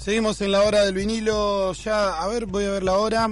Seguimos 0.00 0.40
en 0.40 0.52
la 0.52 0.62
hora 0.62 0.82
del 0.86 0.94
vinilo. 0.94 1.74
Ya, 1.74 2.22
a 2.22 2.26
ver, 2.26 2.46
voy 2.46 2.64
a 2.64 2.70
ver 2.70 2.82
la 2.82 2.96
hora. 2.96 3.28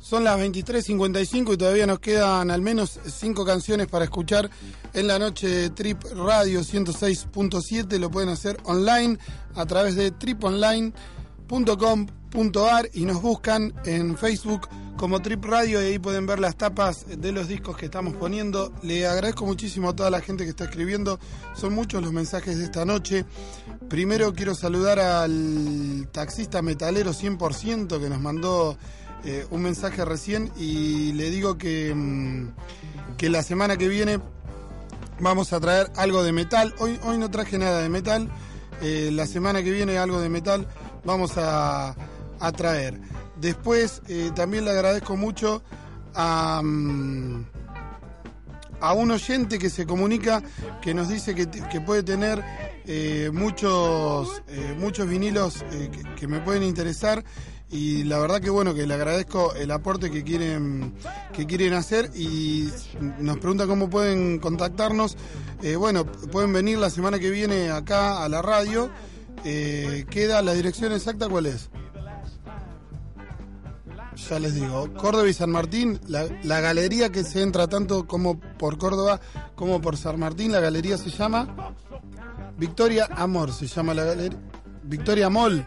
Son 0.00 0.24
las 0.24 0.40
23.55 0.40 1.52
y 1.52 1.56
todavía 1.58 1.86
nos 1.86 2.00
quedan 2.00 2.50
al 2.50 2.62
menos 2.62 2.98
cinco 3.04 3.44
canciones 3.44 3.86
para 3.86 4.06
escuchar 4.06 4.48
en 4.94 5.06
la 5.06 5.18
noche 5.18 5.48
de 5.48 5.68
Trip 5.68 6.02
Radio 6.16 6.60
106.7. 6.60 7.98
Lo 7.98 8.10
pueden 8.10 8.30
hacer 8.30 8.56
online 8.64 9.18
a 9.54 9.66
través 9.66 9.96
de 9.96 10.10
triponline.com.ar 11.50 12.90
y 12.94 13.04
nos 13.04 13.20
buscan 13.20 13.74
en 13.84 14.16
Facebook 14.16 14.68
como 14.96 15.20
Trip 15.20 15.44
Radio 15.44 15.82
y 15.82 15.86
ahí 15.86 15.98
pueden 15.98 16.26
ver 16.26 16.38
las 16.38 16.56
tapas 16.56 17.06
de 17.08 17.32
los 17.32 17.48
discos 17.48 17.76
que 17.76 17.86
estamos 17.86 18.14
poniendo. 18.14 18.72
Le 18.82 19.06
agradezco 19.06 19.46
muchísimo 19.46 19.88
a 19.88 19.96
toda 19.96 20.10
la 20.10 20.20
gente 20.20 20.44
que 20.44 20.50
está 20.50 20.64
escribiendo. 20.64 21.18
Son 21.56 21.74
muchos 21.74 22.02
los 22.02 22.12
mensajes 22.12 22.58
de 22.58 22.64
esta 22.64 22.84
noche. 22.84 23.24
Primero 23.88 24.32
quiero 24.32 24.54
saludar 24.54 25.00
al 25.00 26.08
taxista 26.12 26.62
metalero 26.62 27.12
100% 27.12 28.00
que 28.00 28.08
nos 28.08 28.20
mandó 28.20 28.76
eh, 29.24 29.46
un 29.50 29.62
mensaje 29.62 30.04
recién 30.04 30.52
y 30.56 31.12
le 31.14 31.30
digo 31.30 31.58
que, 31.58 31.92
mm, 31.94 33.16
que 33.16 33.28
la 33.28 33.42
semana 33.42 33.76
que 33.76 33.88
viene 33.88 34.20
vamos 35.18 35.52
a 35.52 35.60
traer 35.60 35.90
algo 35.96 36.22
de 36.22 36.32
metal. 36.32 36.74
Hoy, 36.78 37.00
hoy 37.04 37.18
no 37.18 37.30
traje 37.30 37.58
nada 37.58 37.80
de 37.80 37.88
metal. 37.88 38.30
Eh, 38.82 39.10
la 39.12 39.26
semana 39.26 39.62
que 39.62 39.72
viene 39.72 39.98
algo 39.98 40.20
de 40.20 40.28
metal 40.28 40.66
vamos 41.04 41.36
a, 41.36 41.94
a 42.40 42.52
traer. 42.52 43.00
Después 43.40 44.02
eh, 44.08 44.30
también 44.34 44.64
le 44.64 44.72
agradezco 44.72 45.16
mucho 45.16 45.62
a, 46.14 46.60
mm, 46.62 47.44
a 48.80 48.92
un 48.94 49.10
oyente 49.10 49.58
que 49.58 49.70
se 49.70 49.86
comunica 49.86 50.42
que 50.82 50.94
nos 50.94 51.08
dice 51.08 51.34
que, 51.34 51.48
que 51.48 51.80
puede 51.80 52.02
tener 52.02 52.42
eh, 52.86 53.30
muchos, 53.32 54.42
eh, 54.48 54.74
muchos 54.78 55.08
vinilos 55.08 55.62
eh, 55.72 55.90
que, 55.92 56.14
que 56.14 56.26
me 56.26 56.40
pueden 56.40 56.62
interesar. 56.62 57.24
Y 57.72 58.02
la 58.02 58.18
verdad 58.18 58.40
que 58.40 58.50
bueno 58.50 58.74
que 58.74 58.84
le 58.84 58.94
agradezco 58.94 59.54
el 59.54 59.70
aporte 59.70 60.10
que 60.10 60.24
quieren 60.24 60.92
que 61.32 61.46
quieren 61.46 61.72
hacer 61.74 62.10
y 62.16 62.68
nos 63.20 63.38
pregunta 63.38 63.68
cómo 63.68 63.88
pueden 63.88 64.40
contactarnos. 64.40 65.16
Bueno 65.78 66.04
pueden 66.04 66.52
venir 66.52 66.78
la 66.78 66.90
semana 66.90 67.20
que 67.20 67.30
viene 67.30 67.70
acá 67.70 68.24
a 68.24 68.28
la 68.28 68.42
radio 68.42 68.90
Eh, 69.44 70.06
queda 70.10 70.42
la 70.42 70.52
dirección 70.52 70.92
exacta 70.92 71.28
cuál 71.28 71.46
es 71.46 71.70
ya 74.28 74.38
les 74.38 74.54
digo 74.54 74.92
Córdoba 74.94 75.28
y 75.28 75.32
San 75.32 75.50
Martín 75.50 75.98
la, 76.06 76.26
la 76.42 76.60
galería 76.60 77.10
que 77.10 77.24
se 77.24 77.40
entra 77.40 77.66
tanto 77.66 78.06
como 78.06 78.38
por 78.38 78.76
Córdoba 78.76 79.18
como 79.54 79.80
por 79.80 79.96
San 79.96 80.18
Martín 80.20 80.52
la 80.52 80.60
galería 80.60 80.98
se 80.98 81.08
llama 81.08 81.74
Victoria 82.58 83.08
Amor 83.16 83.50
se 83.52 83.66
llama 83.66 83.94
la 83.94 84.04
galería 84.04 84.38
Victoria 84.82 85.30
Mall 85.30 85.64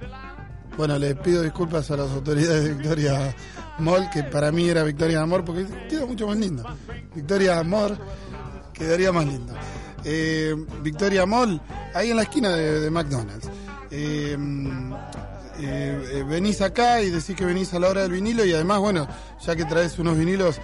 bueno, 0.78 0.98
les 0.98 1.16
pido 1.16 1.44
disculpas 1.44 1.92
a 1.92 1.98
las 1.98 2.10
autoridades 2.10 2.64
de 2.64 2.74
Victoria 2.74 3.36
Mall, 3.80 4.10
que 4.10 4.24
para 4.24 4.52
mí 4.52 4.68
era 4.68 4.84
Victoria 4.84 5.22
Amor, 5.22 5.46
porque 5.46 5.68
queda 5.88 6.06
mucho 6.06 6.28
más 6.28 6.38
lindo. 6.38 6.64
Victoria 7.14 7.60
Amor 7.60 7.96
quedaría 8.74 9.12
más 9.12 9.26
lindo. 9.26 9.54
Eh, 10.04 10.56
Victoria 10.82 11.26
Mall, 11.26 11.62
ahí 11.94 12.10
en 12.10 12.18
la 12.18 12.24
esquina 12.24 12.50
de 12.50 12.90
McDonald's. 12.90 13.50
Eh, 13.96 14.36
eh, 15.60 16.10
eh, 16.14 16.24
venís 16.28 16.62
acá 16.62 17.00
y 17.04 17.12
decís 17.12 17.36
que 17.36 17.46
venís 17.46 17.76
a 17.76 17.80
la 17.80 17.90
hora 17.90 18.02
del 18.02 18.12
vinilo 18.12 18.44
y 18.44 18.52
además, 18.52 18.80
bueno, 18.80 19.08
ya 19.46 19.56
que 19.56 19.66
traes 19.66 20.00
unos 20.00 20.18
vinilos, 20.18 20.60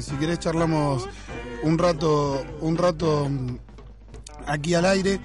si 0.00 0.14
querés 0.16 0.38
charlamos 0.38 1.06
un 1.64 1.76
rato, 1.76 2.42
un 2.60 2.78
rato 2.78 3.28
mm, 3.28 3.58
aquí 4.46 4.74
al 4.74 4.86
aire. 4.86 5.20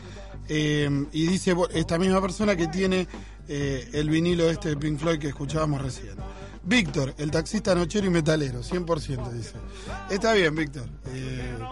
Y 0.49 1.27
dice 1.27 1.53
esta 1.73 1.97
misma 1.97 2.21
persona 2.21 2.55
que 2.55 2.67
tiene 2.67 3.07
el 3.47 4.09
vinilo 4.09 4.49
este 4.49 4.69
de 4.69 4.77
Pink 4.77 4.97
Floyd 4.97 5.19
que 5.19 5.29
escuchábamos 5.29 5.81
recién. 5.81 6.15
Víctor, 6.63 7.13
el 7.17 7.31
taxista 7.31 7.75
nochero 7.75 8.07
y 8.07 8.09
metalero, 8.09 8.61
100% 8.61 9.31
dice. 9.31 9.53
Está 10.09 10.33
bien, 10.33 10.55
Víctor. 10.55 10.87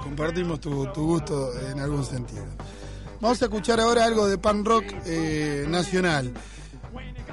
compartimos 0.03 0.59
tu 0.59 0.87
gusto 0.93 1.51
en 1.69 1.79
algún 1.79 2.05
sentido. 2.05 2.45
Vamos 3.21 3.41
a 3.41 3.45
escuchar 3.45 3.79
ahora 3.79 4.05
algo 4.05 4.27
de 4.27 4.37
pan 4.37 4.65
rock 4.65 4.85
eh, 5.05 5.65
nacional. 5.67 6.33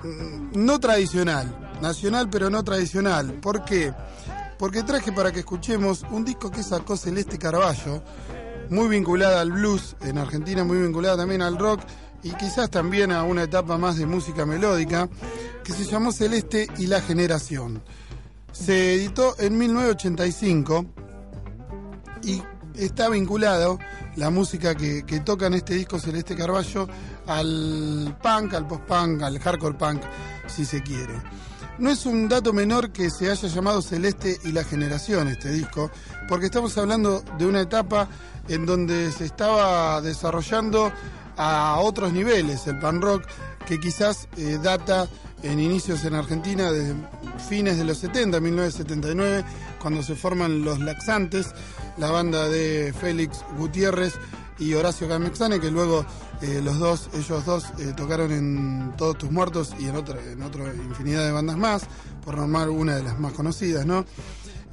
Mm, 0.03 0.65
No 0.65 0.79
tradicional. 0.81 1.71
Nacional, 1.81 2.29
pero 2.31 2.49
no 2.49 2.63
tradicional. 2.63 3.33
¿Por 3.35 3.65
qué? 3.65 3.93
Porque 4.59 4.85
traje 4.85 5.11
para 5.13 5.33
que 5.33 5.41
escuchemos 5.41 6.05
un 6.11 6.25
disco 6.25 6.51
que 6.51 6.63
sacó 6.63 6.97
Celeste 6.97 7.39
Carballo, 7.39 8.03
muy 8.71 8.89
vinculada 8.89 9.41
al 9.41 9.51
blues 9.51 9.97
en 10.03 10.19
Argentina, 10.19 10.63
muy 10.63 10.79
vinculada 10.81 11.17
también 11.17 11.43
al 11.43 11.59
rock 11.59 11.81
y 12.23 12.31
quizás 12.31 12.71
también 12.71 13.11
a 13.11 13.25
una 13.25 13.43
etapa 13.43 13.77
más 13.77 13.97
de 13.97 14.07
música 14.07 14.47
melódica, 14.47 15.09
que 15.65 15.73
se 15.73 15.85
llamó 15.85 16.13
Celeste 16.13 16.69
y 16.79 16.87
la 16.87 17.01
Generación. 17.01 17.83
Se 18.53 18.95
editó 18.95 19.35
en 19.41 19.59
1985 19.59 20.87
y 22.23 22.41
está 22.77 23.09
vinculado 23.09 23.79
la 24.17 24.31
música 24.31 24.75
que, 24.75 25.05
que 25.05 25.21
toca 25.21 25.47
en 25.47 25.55
este 25.55 25.75
disco 25.75 25.99
Celeste 25.99 26.37
Carballo 26.37 26.89
al 27.27 28.17
punk, 28.23 28.55
al 28.55 28.67
post-punk, 28.67 29.23
al 29.23 29.39
hardcore 29.39 29.77
punk, 29.77 30.03
si 30.47 30.65
se 30.65 30.83
quiere. 30.83 31.15
No 31.79 31.91
es 31.91 32.05
un 32.05 32.29
dato 32.29 32.53
menor 32.53 32.93
que 32.93 33.11
se 33.11 33.31
haya 33.31 33.49
llamado 33.49 33.81
Celeste 33.81 34.39
y 34.45 34.53
la 34.53 34.63
Generación 34.63 35.29
este 35.29 35.51
disco, 35.51 35.91
porque 36.29 36.47
estamos 36.47 36.77
hablando 36.77 37.23
de 37.39 37.47
una 37.47 37.63
etapa 37.63 38.09
en 38.49 38.67
donde 38.67 39.11
se 39.11 39.25
estaba 39.25 40.01
desarrollando 40.01 40.93
a 41.37 41.79
otros 41.81 42.13
niveles 42.13 42.67
el 42.67 42.79
pan 42.79 43.01
rock, 43.01 43.25
que 43.67 43.81
quizás 43.81 44.29
eh, 44.37 44.59
data 44.63 45.09
en 45.43 45.59
inicios 45.61 46.05
en 46.05 46.15
Argentina 46.15 46.71
desde 46.71 46.95
fines 47.49 47.79
de 47.79 47.85
los 47.85 47.99
70, 47.99 48.39
1979, 48.39 49.45
cuando 49.83 50.03
se 50.03 50.15
forman 50.15 50.65
los 50.65 50.79
Laxantes, 50.81 51.49
la 51.99 52.11
banda 52.11 52.49
de 52.49 52.95
Félix 52.99 53.45
Gutiérrez 53.59 54.15
y 54.59 54.75
Horacio 54.75 55.09
Camexane, 55.09 55.59
que 55.61 55.71
luego 55.71 56.07
eh, 56.41 56.61
los 56.63 56.79
dos, 56.79 57.11
ellos 57.15 57.45
dos 57.45 57.65
eh, 57.79 57.93
tocaron 57.97 58.31
en 58.33 58.95
Todos 58.97 59.19
tus 59.19 59.31
muertos 59.31 59.75
y 59.81 59.89
en 59.89 59.97
otra, 59.97 60.19
en 60.23 60.43
otra 60.43 60.73
infinidad 60.73 61.25
de 61.25 61.33
bandas 61.33 61.57
más, 61.57 61.83
por 62.25 62.37
normal 62.37 62.69
una 62.71 62.95
de 62.97 63.03
las 63.03 63.19
más 63.19 63.33
conocidas, 63.33 63.85
¿no? 63.85 64.05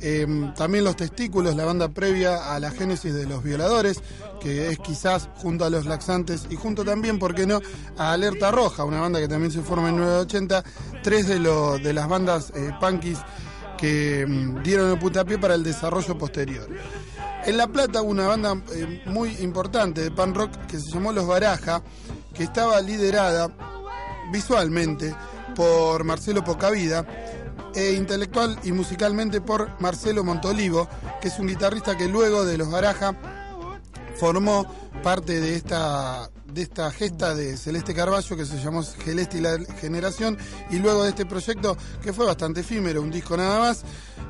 Eh, 0.01 0.25
también 0.55 0.85
Los 0.85 0.95
Testículos, 0.95 1.55
la 1.57 1.65
banda 1.65 1.89
previa 1.89 2.53
a 2.53 2.59
la 2.59 2.71
génesis 2.71 3.13
de 3.13 3.25
Los 3.25 3.43
Violadores, 3.43 4.01
que 4.39 4.69
es 4.69 4.77
quizás 4.79 5.27
junto 5.35 5.65
a 5.65 5.69
Los 5.69 5.85
Laxantes 5.87 6.45
y 6.49 6.55
junto 6.55 6.85
también, 6.85 7.19
¿por 7.19 7.35
qué 7.35 7.45
no?, 7.45 7.59
a 7.97 8.13
Alerta 8.13 8.49
Roja, 8.51 8.85
una 8.85 9.01
banda 9.01 9.19
que 9.19 9.27
también 9.27 9.51
se 9.51 9.61
forma 9.61 9.89
en 9.89 9.95
1980, 9.95 10.63
tres 11.03 11.27
de, 11.27 11.39
lo- 11.39 11.77
de 11.79 11.91
las 11.93 12.07
bandas 12.07 12.51
eh, 12.55 12.71
punkis 12.79 13.17
que 13.79 14.25
mm, 14.27 14.61
dieron 14.61 14.91
el 14.91 14.99
puntapié 14.99 15.37
para 15.37 15.55
el 15.55 15.63
desarrollo 15.63 16.17
posterior. 16.17 16.67
En 17.45 17.57
La 17.57 17.67
Plata 17.67 18.01
hubo 18.01 18.11
una 18.11 18.27
banda 18.27 18.61
eh, 18.73 19.01
muy 19.05 19.29
importante 19.39 20.01
de 20.01 20.11
pan 20.11 20.35
rock 20.35 20.51
que 20.67 20.79
se 20.79 20.91
llamó 20.91 21.13
Los 21.13 21.25
Baraja, 21.25 21.81
que 22.33 22.43
estaba 22.43 22.81
liderada 22.81 23.49
visualmente 24.31 25.15
por 25.55 26.03
Marcelo 26.03 26.43
Pocavida 26.43 27.05
e 27.73 27.93
intelectual 27.93 28.59
y 28.63 28.71
musicalmente 28.71 29.39
por 29.39 29.79
Marcelo 29.79 30.23
Montolivo, 30.23 30.89
que 31.21 31.29
es 31.29 31.39
un 31.39 31.47
guitarrista 31.47 31.97
que 31.97 32.07
luego 32.07 32.43
de 32.43 32.57
Los 32.57 32.69
Baraja 32.69 33.15
formó 34.17 34.65
parte 35.01 35.39
de 35.39 35.55
esta 35.55 36.29
de 36.53 36.61
esta 36.61 36.91
gesta 36.91 37.35
de 37.35 37.57
Celeste 37.57 37.93
Carballo 37.93 38.35
que 38.35 38.45
se 38.45 38.57
llamó 38.61 38.83
Celeste 38.83 39.37
y 39.37 39.41
la 39.41 39.57
Generación 39.79 40.37
y 40.69 40.77
luego 40.79 41.03
de 41.03 41.09
este 41.09 41.25
proyecto 41.25 41.77
que 42.01 42.13
fue 42.13 42.25
bastante 42.25 42.61
efímero, 42.61 43.01
un 43.01 43.11
disco 43.11 43.37
nada 43.37 43.59
más, 43.59 43.83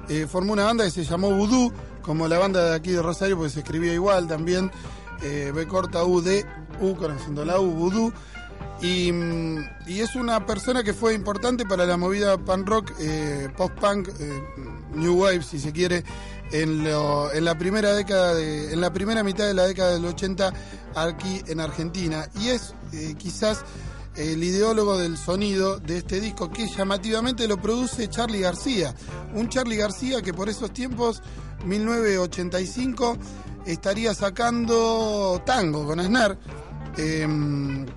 eh, 0.09 0.27
formó 0.29 0.53
una 0.53 0.65
banda 0.65 0.83
que 0.85 0.91
se 0.91 1.03
llamó 1.03 1.31
Voodoo, 1.31 1.71
como 2.01 2.27
la 2.27 2.37
banda 2.37 2.69
de 2.69 2.75
aquí 2.75 2.91
de 2.91 3.01
Rosario, 3.01 3.37
porque 3.37 3.51
se 3.51 3.59
escribía 3.59 3.93
igual 3.93 4.27
también, 4.27 4.71
eh, 5.21 5.51
B 5.53 5.67
corta 5.67 6.03
U 6.03 6.21
D 6.21 6.45
U 6.81 6.95
con 6.95 7.11
acento 7.11 7.45
la 7.45 7.59
U, 7.59 7.71
Voodoo. 7.71 8.13
Y, 8.81 9.11
mm, 9.11 9.57
y 9.87 9.99
es 9.99 10.15
una 10.15 10.45
persona 10.45 10.83
que 10.83 10.93
fue 10.93 11.13
importante 11.13 11.65
para 11.65 11.85
la 11.85 11.97
movida 11.97 12.37
pan 12.37 12.65
rock, 12.65 12.93
eh, 12.99 13.49
post-punk, 13.57 14.07
eh, 14.19 14.43
new 14.95 15.21
wave 15.21 15.43
si 15.43 15.59
se 15.59 15.73
quiere, 15.73 16.03
en, 16.51 16.83
lo- 16.83 17.31
en 17.33 17.45
la 17.45 17.57
primera 17.57 17.93
década 17.93 18.33
de, 18.35 18.73
en 18.73 18.81
la 18.81 18.91
primera 18.91 19.23
mitad 19.23 19.45
de 19.47 19.53
la 19.53 19.65
década 19.67 19.91
del 19.93 20.05
80 20.05 20.53
aquí 20.95 21.41
en 21.47 21.59
Argentina. 21.59 22.27
Y 22.39 22.49
es 22.49 22.73
eh, 22.93 23.15
quizás 23.17 23.63
el 24.15 24.43
ideólogo 24.43 24.97
del 24.97 25.17
sonido 25.17 25.77
de 25.79 25.97
este 25.97 26.19
disco 26.19 26.49
que 26.51 26.67
llamativamente 26.67 27.47
lo 27.47 27.57
produce 27.61 28.09
Charlie 28.09 28.41
García. 28.41 28.93
Un 29.33 29.47
Charlie 29.49 29.77
García 29.77 30.21
que 30.21 30.33
por 30.33 30.49
esos 30.49 30.71
tiempos, 30.73 31.21
1985, 31.65 33.17
estaría 33.65 34.13
sacando 34.13 35.41
tango 35.45 35.85
con 35.85 35.99
Aznar 35.99 36.37
eh, 36.97 37.27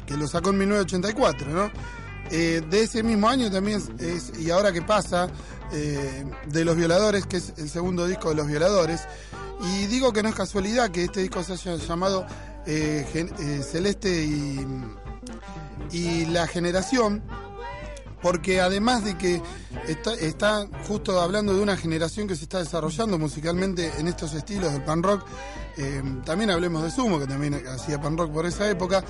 que 0.07 0.17
lo 0.17 0.27
sacó 0.29 0.51
en 0.51 0.59
1984, 0.59 1.51
¿no? 1.51 1.71
Eh, 2.35 2.63
de 2.67 2.83
ese 2.83 3.03
mismo 3.03 3.29
año 3.29 3.51
también 3.51 3.83
es, 3.99 4.33
y 4.41 4.51
ahora 4.51 4.73
que 4.73 4.81
pasa, 4.81 5.29
eh, 5.71 6.25
de 6.47 6.65
Los 6.65 6.77
Violadores, 6.77 7.27
que 7.27 7.37
es 7.37 7.53
el 7.59 7.69
segundo 7.69 8.07
disco 8.07 8.31
de 8.31 8.37
Los 8.37 8.47
Violadores. 8.47 9.03
Y 9.61 9.85
digo 9.87 10.15
que 10.15 10.23
no 10.23 10.31
es 10.31 10.35
casualidad 10.35 10.91
que 10.91 11.05
este 11.05 11.21
disco 11.21 11.45
se 11.45 11.53
haya 11.53 11.77
llamado 11.77 12.27
eh, 12.65 13.63
Celeste 13.71 14.25
y, 14.25 14.67
y 15.93 16.25
la 16.25 16.47
generación, 16.47 17.23
porque 18.23 18.63
además 18.63 19.05
de 19.05 19.19
que 19.19 19.43
está, 19.87 20.15
está, 20.15 20.67
justo 20.89 21.21
hablando 21.21 21.55
de 21.55 21.61
una 21.61 21.77
generación 21.77 22.29
que 22.29 22.35
se 22.35 22.45
está 22.45 22.61
desarrollando 22.61 23.19
musicalmente 23.19 23.93
en 23.99 24.09
estos 24.09 24.33
estilos 24.33 24.73
del 24.73 24.85
pan 24.85 25.03
rock, 25.03 25.27
también 26.25 26.51
hablemos 26.51 26.83
de 26.83 26.91
Sumo, 26.91 27.19
que 27.19 27.27
también 27.27 27.63
hacía 27.67 28.01
pan 28.01 28.17
rock 28.17 28.33
por 28.33 28.47
esa 28.47 28.71
época, 28.71 29.05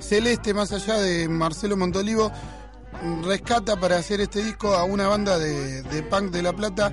Celeste, 0.00 0.52
más 0.52 0.72
allá 0.72 0.98
de 0.98 1.28
Marcelo 1.28 1.76
Montolivo, 1.76 2.30
rescata 3.24 3.78
para 3.78 3.96
hacer 3.96 4.20
este 4.20 4.42
disco 4.42 4.74
a 4.74 4.84
una 4.84 5.08
banda 5.08 5.38
de, 5.38 6.02
punk 6.10 6.30
de 6.30 6.42
La 6.42 6.52
Plata 6.52 6.92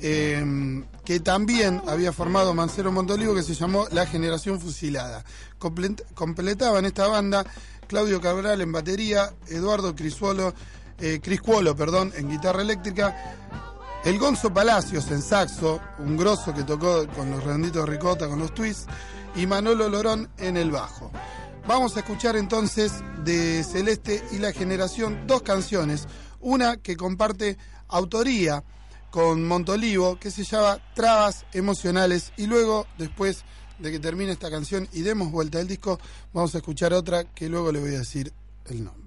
eh, 0.00 0.82
que 1.04 1.20
también 1.20 1.82
había 1.86 2.12
formado 2.12 2.54
Marcelo 2.54 2.92
Montolivo 2.92 3.34
que 3.34 3.42
se 3.42 3.54
llamó 3.54 3.86
La 3.90 4.06
Generación 4.06 4.60
Fusilada. 4.60 5.24
completaban 5.58 6.84
esta 6.84 7.08
banda 7.08 7.44
Claudio 7.86 8.20
Cabral 8.20 8.60
en 8.60 8.72
batería, 8.72 9.34
Eduardo 9.48 9.94
Crisuolo, 9.94 10.54
eh, 10.98 11.20
Criscuolo, 11.22 11.76
perdón, 11.76 12.12
en 12.16 12.30
guitarra 12.30 12.62
eléctrica, 12.62 13.36
el 14.04 14.18
Gonzo 14.18 14.52
Palacios 14.52 15.10
en 15.10 15.20
saxo, 15.20 15.80
un 15.98 16.16
grosso 16.16 16.54
que 16.54 16.62
tocó 16.62 17.06
con 17.08 17.30
los 17.30 17.44
redonditos 17.44 17.84
de 17.84 17.92
ricota, 17.92 18.28
con 18.28 18.38
los 18.38 18.54
twists, 18.54 18.86
y 19.34 19.46
Manolo 19.46 19.88
Lorón 19.88 20.30
en 20.38 20.56
el 20.56 20.70
bajo. 20.70 21.10
Vamos 21.66 21.96
a 21.96 22.00
escuchar 22.00 22.36
entonces 22.36 22.92
de 23.24 23.62
Celeste 23.62 24.20
y 24.32 24.38
la 24.38 24.52
Generación 24.52 25.28
dos 25.28 25.42
canciones, 25.42 26.08
una 26.40 26.76
que 26.76 26.96
comparte 26.96 27.56
autoría 27.86 28.64
con 29.10 29.46
Montolivo, 29.46 30.18
que 30.18 30.32
se 30.32 30.42
llama 30.42 30.80
Trabas 30.94 31.46
Emocionales, 31.52 32.32
y 32.36 32.46
luego, 32.46 32.86
después 32.98 33.44
de 33.78 33.92
que 33.92 34.00
termine 34.00 34.32
esta 34.32 34.50
canción 34.50 34.88
y 34.92 35.02
demos 35.02 35.30
vuelta 35.30 35.60
al 35.60 35.68
disco, 35.68 36.00
vamos 36.32 36.52
a 36.56 36.58
escuchar 36.58 36.92
otra 36.92 37.24
que 37.32 37.48
luego 37.48 37.70
le 37.70 37.78
voy 37.78 37.94
a 37.94 37.98
decir 38.00 38.32
el 38.66 38.82
nombre. 38.82 39.01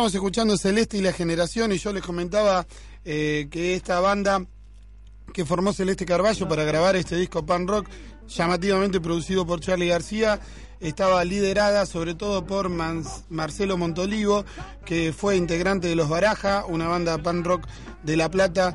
Estamos 0.00 0.14
escuchando 0.14 0.56
Celeste 0.56 0.96
y 0.96 1.02
la 1.02 1.12
generación 1.12 1.72
y 1.72 1.76
yo 1.76 1.92
les 1.92 2.02
comentaba 2.02 2.66
eh, 3.04 3.48
que 3.50 3.74
esta 3.74 4.00
banda 4.00 4.46
que 5.34 5.44
formó 5.44 5.74
Celeste 5.74 6.06
Carballo 6.06 6.48
para 6.48 6.64
grabar 6.64 6.96
este 6.96 7.16
disco 7.16 7.44
pan 7.44 7.68
rock 7.68 7.86
llamativamente 8.26 8.98
producido 8.98 9.44
por 9.44 9.60
Charlie 9.60 9.88
García 9.88 10.40
estaba 10.80 11.22
liderada 11.22 11.84
sobre 11.84 12.14
todo 12.14 12.46
por 12.46 12.70
Marcelo 12.70 13.76
Montolivo, 13.76 14.46
que 14.86 15.12
fue 15.12 15.36
integrante 15.36 15.88
de 15.88 15.96
Los 15.96 16.08
Baraja, 16.08 16.64
una 16.64 16.88
banda 16.88 17.18
pan 17.18 17.44
rock 17.44 17.66
de 18.02 18.16
La 18.16 18.30
Plata 18.30 18.74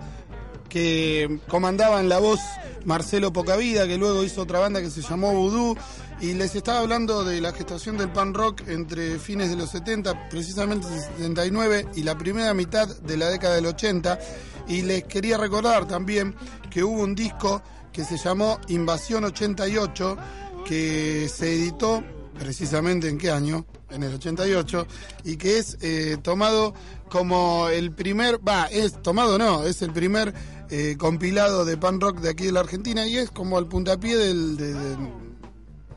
que 0.76 1.40
comandaba 1.48 2.02
en 2.02 2.10
la 2.10 2.20
voz 2.20 2.42
Marcelo 2.84 3.32
Pocavida, 3.32 3.88
que 3.88 3.98
luego 3.98 4.26
hizo 4.26 4.42
otra 4.42 4.60
banda 4.60 4.82
que 4.82 4.90
se 4.90 5.02
llamó 5.02 5.32
Voodoo, 5.32 5.78
y 6.20 6.34
les 6.34 6.54
estaba 6.54 6.80
hablando 6.80 7.24
de 7.24 7.40
la 7.40 7.54
gestación 7.54 7.98
del 7.98 8.10
pan 8.10 8.34
rock 8.34 8.62
entre 8.68 9.18
fines 9.18 9.50
de 9.50 9.56
los 9.56 9.70
70, 9.70 10.28
precisamente 10.28 10.86
el 10.94 11.00
79, 11.00 11.88
y 11.96 12.04
la 12.04 12.18
primera 12.18 12.54
mitad 12.54 12.90
de 12.90 13.16
la 13.16 13.30
década 13.30 13.56
del 13.56 13.68
80, 13.68 14.20
y 14.68 14.82
les 14.82 15.06
quería 15.06 15.38
recordar 15.38 15.88
también 15.88 16.36
que 16.70 16.84
hubo 16.84 17.04
un 17.04 17.16
disco 17.16 17.62
que 17.94 18.04
se 18.04 18.18
llamó 18.18 18.60
Invasión 18.68 19.24
88, 19.24 20.18
que 20.66 21.30
se 21.34 21.54
editó 21.54 22.04
precisamente 22.38 23.08
en 23.08 23.18
qué 23.18 23.32
año, 23.32 23.66
en 23.92 24.04
el 24.04 24.16
88, 24.16 24.88
y 25.24 25.38
que 25.38 25.58
es 25.58 25.78
eh, 25.80 26.18
tomado 26.22 26.74
como 27.08 27.70
el 27.70 27.94
primer, 27.94 28.46
va, 28.46 28.66
es 28.66 29.02
tomado 29.02 29.38
no, 29.38 29.64
es 29.64 29.82
el 29.82 29.92
primer 29.92 30.34
eh, 30.70 30.96
compilado 30.98 31.64
de 31.66 31.78
pan 31.78 32.02
rock 32.02 32.20
de 32.20 32.30
aquí 32.30 32.46
de 32.46 32.52
la 32.52 32.62
Argentina 32.62 33.06
y 33.06 33.18
es 33.18 33.30
como 33.30 33.60
el 33.60 33.68
puntapié 33.68 34.18
del, 34.18 34.58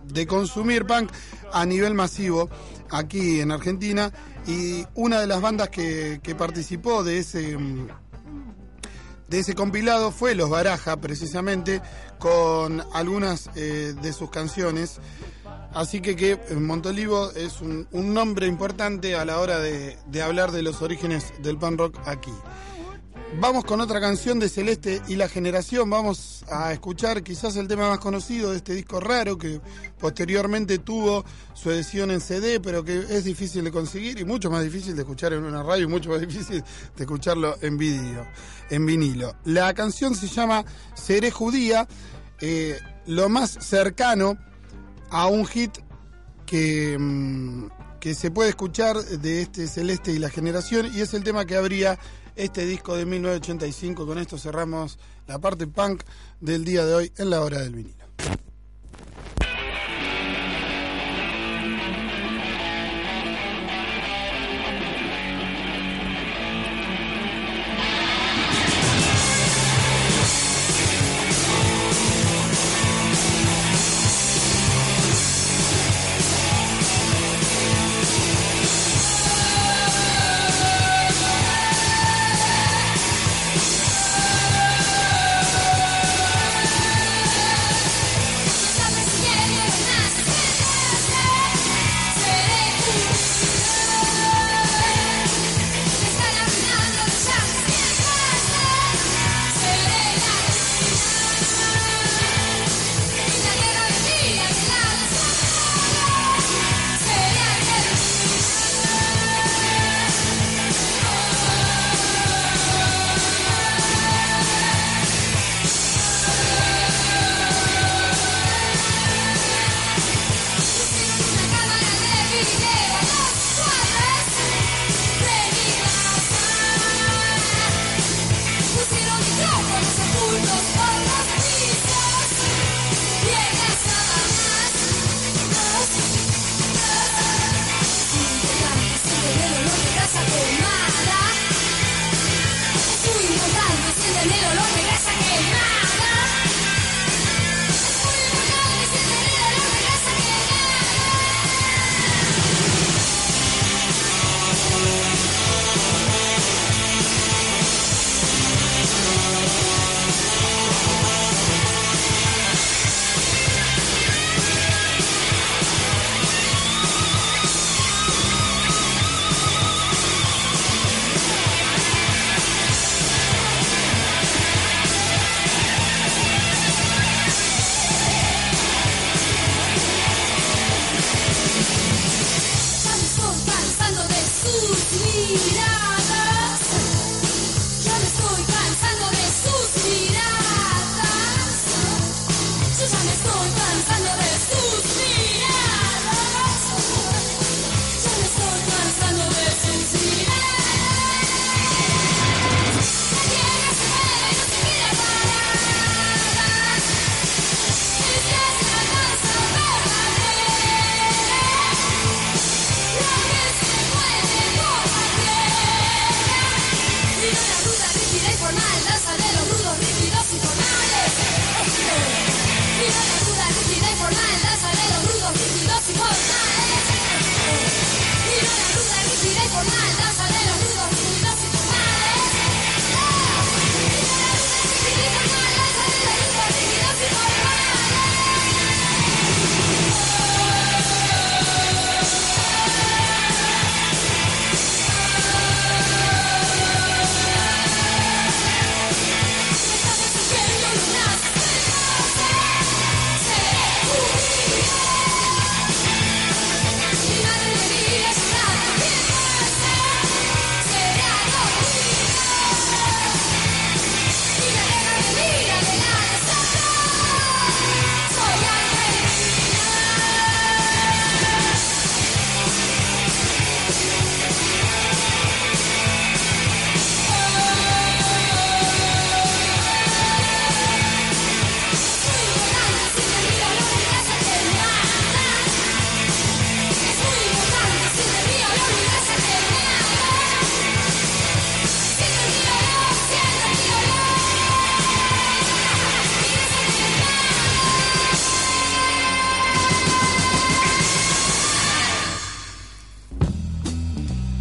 de, 0.05 0.27
consumir 0.27 0.85
punk 0.85 1.11
a 1.53 1.65
nivel 1.65 1.95
masivo 1.95 2.51
aquí 2.91 3.41
en 3.41 3.51
Argentina 3.51 4.13
y 4.47 4.85
una 4.95 5.21
de 5.21 5.27
las 5.27 5.41
bandas 5.41 5.71
que, 5.71 6.21
participó 6.37 7.03
de 7.03 7.19
ese 7.19 7.57
de 9.29 9.39
ese 9.39 9.55
compilado 9.55 10.11
fue 10.11 10.35
Los 10.35 10.49
Baraja, 10.49 10.97
precisamente, 10.97 11.83
con 12.19 12.83
algunas 12.95 13.51
eh, 13.57 13.95
de 14.01 14.13
sus 14.15 14.31
canciones. 14.31 15.01
Así 15.75 16.01
que, 16.01 16.17
que 16.17 16.33
eh, 16.33 16.55
Montolivo 16.55 17.31
es 17.33 17.61
un, 17.61 17.87
nombre 17.93 18.47
importante 18.47 19.17
a 19.17 19.27
la 19.27 19.39
hora 19.39 19.59
de, 19.59 19.99
de 20.07 20.23
hablar 20.23 20.51
de 20.51 20.63
los 20.63 20.81
orígenes 20.81 21.35
del 21.43 21.59
pan 21.59 21.77
rock 21.77 21.99
aquí. 22.07 22.33
Vamos 23.37 23.65
con 23.65 23.81
otra 23.81 24.01
canción 24.01 24.41
de 24.41 24.49
Celeste 24.49 25.01
y 25.07 25.15
la 25.15 25.29
generación. 25.29 25.89
Vamos 25.89 26.45
a 26.51 26.73
escuchar 26.73 27.23
quizás 27.23 27.55
el 27.57 27.69
tema 27.69 27.89
más 27.89 27.99
conocido 27.99 28.51
de 28.51 28.57
este 28.57 28.75
disco 28.75 28.99
raro 28.99 29.39
que 29.39 29.61
posteriormente 30.01 30.79
tuvo 30.79 31.25
su 31.55 31.71
edición 31.71 32.11
en 32.11 32.21
CD, 32.21 32.59
pero 32.59 32.83
que 32.83 32.99
es 32.99 33.25
difícil 33.25 33.63
de 33.63 33.71
conseguir 33.71 34.19
y 34.19 34.25
mucho 34.25 34.51
más 34.51 34.65
difícil 34.65 34.97
de 34.97 35.03
escuchar 35.03 35.35
en 35.35 35.45
una 35.45 35.63
radio 35.63 35.85
y 35.85 35.89
mucho 35.89 36.11
más 36.11 36.21
difícil 36.21 36.65
de 36.97 37.05
escucharlo 37.05 37.57
en 37.61 37.77
vídeo, 37.77 38.27
en 38.71 38.87
vinilo. 38.87 39.37
La 39.45 39.73
canción 39.73 40.17
se 40.17 40.27
llama 40.27 40.65
Seré 40.95 41.31
Judía, 41.31 41.87
eh, 42.41 42.81
lo 43.07 43.29
más 43.29 43.51
cercano 43.51 44.37
a 45.11 45.27
un 45.27 45.47
hit 45.47 45.79
que, 46.45 46.97
mm, 46.99 47.67
que 48.01 48.15
se 48.15 48.31
puede 48.31 48.51
escuchar 48.51 48.97
de 48.97 49.43
este 49.43 49.67
Celeste 49.69 50.13
y 50.13 50.19
la 50.19 50.31
generación 50.31 50.91
y 50.95 51.01
es 51.01 51.15
el 51.15 51.25
tema 51.25 51.45
que 51.45 51.57
habría 51.57 51.99
este 52.39 52.65
disco 52.65 52.97
de 52.97 53.05
1985. 53.05 54.07
Con 54.07 54.19
esto 54.19 54.39
cerramos 54.39 54.99
la 55.27 55.39
parte 55.39 55.67
punk 55.67 56.03
del 56.41 56.65
día 56.65 56.87
de 56.87 56.95
hoy 56.95 57.13
en 57.19 57.31
la 57.31 57.43
hora 57.43 57.59
del 57.59 57.75
vinilo. 57.75 57.98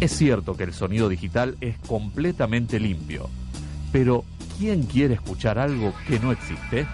Cierto 0.06 0.56
que 0.56 0.62
el 0.64 0.72
sonido 0.72 1.08
digital 1.08 1.56
es 1.60 1.76
completamente 1.78 2.78
limpio, 2.78 3.28
pero 3.90 4.24
¿quién 4.58 4.84
quiere 4.84 5.14
escuchar 5.14 5.58
algo 5.58 5.92
que 6.06 6.20
no 6.20 6.30
existe? 6.30 6.86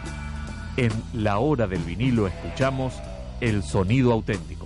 En 0.77 0.91
la 1.13 1.39
hora 1.39 1.67
del 1.67 1.83
vinilo 1.83 2.27
escuchamos 2.27 2.95
el 3.41 3.63
sonido 3.63 4.13
auténtico. 4.13 4.64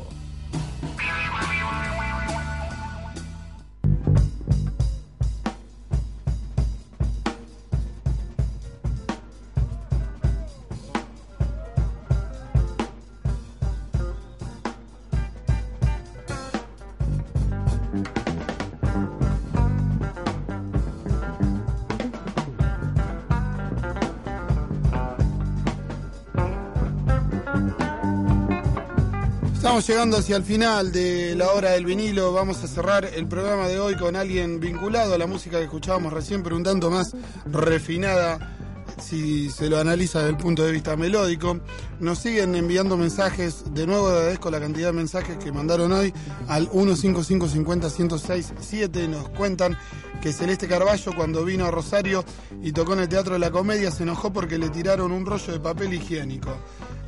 Llegando 29.88 30.18
hacia 30.18 30.36
el 30.36 30.42
final 30.42 30.92
de 30.92 31.34
la 31.34 31.50
hora 31.52 31.70
del 31.70 31.86
vinilo. 31.86 32.34
Vamos 32.34 32.62
a 32.62 32.68
cerrar 32.68 33.06
el 33.06 33.26
programa 33.26 33.68
de 33.68 33.80
hoy 33.80 33.96
con 33.96 34.16
alguien 34.16 34.60
vinculado 34.60 35.14
a 35.14 35.18
la 35.18 35.26
música 35.26 35.56
que 35.56 35.64
escuchábamos 35.64 36.12
recién, 36.12 36.42
pero 36.42 36.56
un 36.56 36.62
tanto 36.62 36.90
más 36.90 37.16
refinada 37.46 38.54
si 39.00 39.48
se 39.48 39.70
lo 39.70 39.78
analiza 39.78 40.18
desde 40.18 40.32
el 40.32 40.36
punto 40.36 40.62
de 40.62 40.72
vista 40.72 40.94
melódico. 40.94 41.58
Nos 42.00 42.18
siguen 42.18 42.54
enviando 42.54 42.98
mensajes. 42.98 43.72
De 43.72 43.86
nuevo 43.86 44.08
agradezco 44.08 44.50
la 44.50 44.60
cantidad 44.60 44.88
de 44.88 44.92
mensajes 44.92 45.38
que 45.38 45.52
mandaron 45.52 45.90
hoy 45.92 46.12
al 46.48 46.68
155501067. 46.68 49.08
Nos 49.08 49.30
cuentan 49.30 49.78
que 50.20 50.34
Celeste 50.34 50.68
Carballo 50.68 51.12
cuando 51.16 51.46
vino 51.46 51.64
a 51.64 51.70
Rosario 51.70 52.26
y 52.62 52.72
tocó 52.72 52.92
en 52.92 53.00
el 53.00 53.08
Teatro 53.08 53.32
de 53.32 53.38
la 53.38 53.50
Comedia 53.50 53.90
se 53.90 54.02
enojó 54.02 54.34
porque 54.34 54.58
le 54.58 54.68
tiraron 54.68 55.12
un 55.12 55.24
rollo 55.24 55.50
de 55.50 55.60
papel 55.60 55.94
higiénico. 55.94 56.50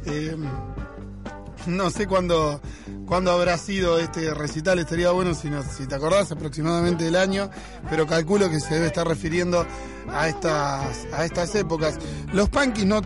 Eh, 0.06 0.34
no 1.66 1.90
sé 1.90 2.06
cuándo, 2.06 2.60
cuándo 3.06 3.30
habrá 3.30 3.58
sido 3.58 3.98
este 3.98 4.32
recital, 4.34 4.78
estaría 4.78 5.10
bueno 5.10 5.34
si, 5.34 5.48
si 5.76 5.86
te 5.86 5.94
acordás 5.94 6.32
aproximadamente 6.32 7.04
del 7.04 7.16
año, 7.16 7.50
pero 7.88 8.06
calculo 8.06 8.48
que 8.50 8.60
se 8.60 8.74
debe 8.74 8.86
estar 8.86 9.06
refiriendo 9.06 9.66
a 10.08 10.28
estas, 10.28 11.06
a 11.12 11.24
estas 11.24 11.54
épocas. 11.54 11.98
Los 12.32 12.48
punkis, 12.48 12.86
no, 12.86 13.00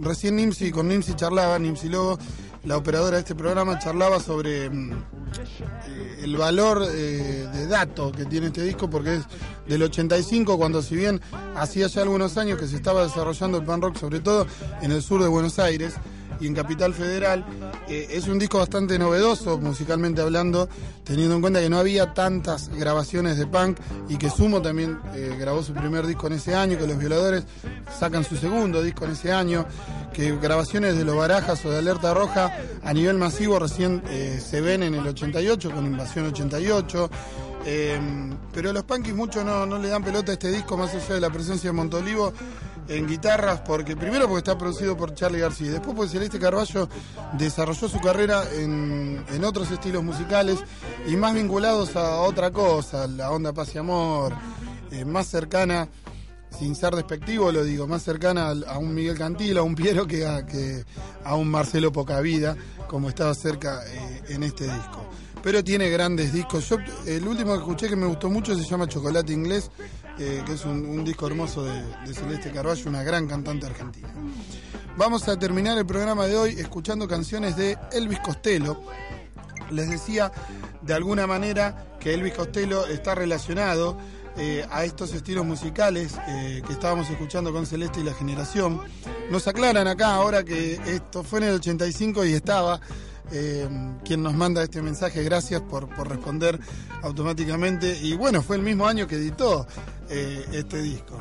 recién 0.00 0.36
Nimsi, 0.36 0.70
con 0.70 0.88
Nimsi 0.88 1.14
charlaba, 1.14 1.58
Nimsi 1.58 1.88
Lobo, 1.88 2.18
la 2.64 2.76
operadora 2.76 3.16
de 3.16 3.22
este 3.22 3.34
programa, 3.34 3.78
charlaba 3.78 4.20
sobre 4.20 4.70
mm, 4.70 4.92
eh, 4.92 6.20
el 6.22 6.36
valor 6.36 6.86
eh, 6.92 7.48
de 7.52 7.66
dato 7.66 8.12
que 8.12 8.24
tiene 8.24 8.48
este 8.48 8.62
disco, 8.62 8.88
porque 8.88 9.16
es 9.16 9.22
del 9.66 9.82
85, 9.82 10.56
cuando 10.58 10.82
si 10.82 10.94
bien 10.96 11.20
hacía 11.56 11.88
ya 11.88 12.02
algunos 12.02 12.36
años 12.36 12.58
que 12.58 12.68
se 12.68 12.76
estaba 12.76 13.02
desarrollando 13.02 13.58
el 13.58 13.64
punk 13.64 13.82
rock, 13.82 13.96
sobre 13.98 14.20
todo 14.20 14.46
en 14.80 14.92
el 14.92 15.02
sur 15.02 15.22
de 15.22 15.28
Buenos 15.28 15.58
Aires, 15.58 15.94
y 16.42 16.46
en 16.48 16.54
Capital 16.54 16.92
Federal. 16.92 17.44
Eh, 17.88 18.08
es 18.10 18.26
un 18.26 18.38
disco 18.38 18.58
bastante 18.58 18.98
novedoso, 18.98 19.58
musicalmente 19.58 20.20
hablando, 20.20 20.68
teniendo 21.04 21.36
en 21.36 21.40
cuenta 21.40 21.60
que 21.60 21.70
no 21.70 21.78
había 21.78 22.12
tantas 22.12 22.68
grabaciones 22.68 23.38
de 23.38 23.46
punk 23.46 23.78
y 24.08 24.16
que 24.16 24.28
Sumo 24.28 24.60
también 24.60 24.98
eh, 25.14 25.36
grabó 25.38 25.62
su 25.62 25.72
primer 25.72 26.06
disco 26.06 26.26
en 26.26 26.34
ese 26.34 26.54
año, 26.54 26.76
que 26.76 26.86
los 26.86 26.98
violadores 26.98 27.44
sacan 27.98 28.24
su 28.24 28.36
segundo 28.36 28.82
disco 28.82 29.04
en 29.04 29.12
ese 29.12 29.32
año, 29.32 29.66
que 30.12 30.36
grabaciones 30.36 30.98
de 30.98 31.04
los 31.04 31.16
Barajas 31.16 31.64
o 31.64 31.70
de 31.70 31.78
Alerta 31.78 32.12
Roja 32.12 32.52
a 32.82 32.92
nivel 32.92 33.16
masivo 33.16 33.58
recién 33.58 34.02
eh, 34.10 34.40
se 34.44 34.60
ven 34.60 34.82
en 34.82 34.94
el 34.94 35.06
88 35.06 35.70
con 35.70 35.86
Invasión 35.86 36.26
88. 36.26 37.10
pero 38.52 38.72
los 38.72 38.82
punkis 38.82 39.14
mucho 39.14 39.44
no, 39.44 39.64
no 39.64 39.78
le 39.78 39.88
dan 39.88 40.02
pelota 40.02 40.32
a 40.32 40.34
este 40.34 40.50
disco, 40.50 40.76
más 40.76 40.92
allá 40.92 41.14
de 41.14 41.20
la 41.20 41.30
presencia 41.30 41.70
de 41.70 41.76
Montolivo 41.76 42.32
en 42.88 43.06
guitarras, 43.06 43.60
porque 43.60 43.96
primero 43.96 44.26
porque 44.26 44.38
está 44.38 44.58
producido 44.58 44.96
por 44.96 45.14
Charlie 45.14 45.40
García, 45.40 45.70
después 45.72 45.96
porque 45.96 46.12
Celeste 46.12 46.38
Carballo 46.38 46.88
desarrolló 47.38 47.88
su 47.88 48.00
carrera 48.00 48.44
en, 48.54 49.24
en 49.28 49.44
otros 49.44 49.70
estilos 49.70 50.02
musicales 50.02 50.58
y 51.06 51.16
más 51.16 51.34
vinculados 51.34 51.96
a 51.96 52.16
otra 52.20 52.50
cosa, 52.50 53.06
la 53.06 53.30
onda 53.30 53.52
paz 53.52 53.74
y 53.74 53.78
amor, 53.78 54.34
eh, 54.90 55.04
más 55.04 55.26
cercana, 55.26 55.88
sin 56.58 56.74
ser 56.74 56.94
despectivo 56.94 57.50
lo 57.50 57.64
digo, 57.64 57.86
más 57.86 58.02
cercana 58.02 58.50
a, 58.50 58.78
un 58.78 58.94
Miguel 58.94 59.16
Cantil, 59.16 59.58
a 59.58 59.62
un 59.62 59.74
Piero 59.74 60.06
que 60.06 60.26
a, 60.26 60.44
que 60.44 60.84
a 61.24 61.34
un 61.34 61.48
Marcelo 61.48 61.92
Pocavida, 61.92 62.56
como 62.88 63.08
estaba 63.08 63.34
cerca 63.34 63.82
eh, 63.86 64.22
en 64.28 64.42
este 64.42 64.64
disco. 64.64 65.06
Pero 65.42 65.64
tiene 65.64 65.88
grandes 65.90 66.32
discos. 66.32 66.68
Yo, 66.68 66.76
el 67.04 67.26
último 67.26 67.52
que 67.54 67.58
escuché 67.58 67.88
que 67.88 67.96
me 67.96 68.06
gustó 68.06 68.30
mucho 68.30 68.54
se 68.54 68.62
llama 68.62 68.86
Chocolate 68.86 69.32
Inglés 69.32 69.70
eh, 70.18 70.42
que 70.44 70.52
es 70.52 70.64
un, 70.64 71.04
disco 71.04 71.26
hermoso 71.26 71.64
de, 71.64 72.14
Celeste 72.14 72.50
Carballo, 72.50 72.88
una 72.88 73.02
gran 73.02 73.26
cantante 73.26 73.66
argentina. 73.66 74.08
Vamos 74.96 75.26
a 75.28 75.38
terminar 75.38 75.78
el 75.78 75.86
programa 75.86 76.26
de 76.26 76.36
hoy 76.36 76.50
escuchando 76.58 77.08
canciones 77.08 77.56
de 77.56 77.78
Elvis 77.92 78.20
Costello. 78.20 78.82
Les 79.70 79.88
decía 79.88 80.30
de 80.82 80.92
alguna 80.92 81.26
manera 81.26 81.96
que 81.98 82.12
Elvis 82.12 82.34
Costello 82.34 82.86
está 82.86 83.14
relacionado 83.14 83.96
eh, 84.36 84.66
a 84.70 84.84
estos 84.84 85.14
estilos 85.14 85.46
musicales 85.46 86.14
eh, 86.28 86.62
que 86.66 86.72
estábamos 86.72 87.08
escuchando 87.08 87.52
con 87.52 87.64
Celeste 87.64 88.00
y 88.00 88.04
la 88.04 88.12
generación. 88.12 88.82
Nos 89.30 89.48
aclaran 89.48 89.86
acá 89.86 90.14
ahora 90.14 90.44
que 90.44 90.74
esto 90.86 91.22
fue 91.24 91.38
en 91.38 91.46
el 91.46 91.54
85 91.54 92.24
y 92.26 92.34
estaba 92.34 92.80
quien 94.04 94.22
nos 94.22 94.34
manda 94.34 94.62
este 94.62 94.82
mensaje. 94.82 95.22
Gracias 95.22 95.62
por, 95.62 95.88
responder 96.06 96.58
automáticamente. 97.02 97.98
Y 98.02 98.14
bueno, 98.14 98.42
fue 98.42 98.56
el 98.56 98.62
mismo 98.62 98.86
año 98.86 99.06
que 99.06 99.16
editó 99.16 99.66
eh, 100.12 100.44
este 100.52 100.82
disco. 100.82 101.20